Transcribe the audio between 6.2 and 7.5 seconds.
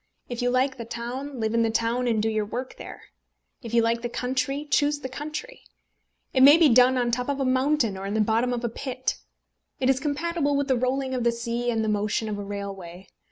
It may be done on the top of a